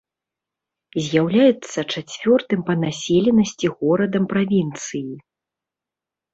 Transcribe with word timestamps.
З'яўляецца 1.07 1.79
чацвёртым 1.93 2.65
па 2.71 2.77
населенасці 2.85 3.73
горадам 3.77 4.23
правінцыі. 4.35 5.07